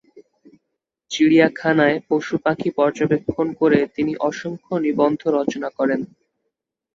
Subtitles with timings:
[1.11, 6.01] চিড়িয়াখানায় পশুপাখি পর্যবেক্ষণ করে তিনি অসংখ্য নিবন্ধ রচনা করেন।